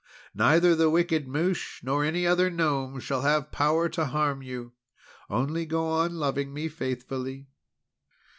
Neither 0.33 0.73
the 0.75 0.89
wicked 0.89 1.27
Mouche 1.27 1.79
nor 1.83 2.03
any 2.03 2.25
other 2.25 2.49
Gnome 2.49 2.99
shall 2.99 3.21
have 3.21 3.51
power 3.51 3.87
to 3.89 4.05
harm 4.07 4.41
you. 4.41 4.73
Only 5.29 5.63
go 5.67 5.85
on 5.89 6.15
loving 6.15 6.51
me 6.51 6.69
faithfully." 6.69 7.49